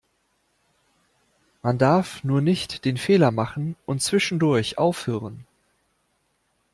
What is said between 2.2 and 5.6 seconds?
nur nicht den Fehler machen und zwischendurch aufhören.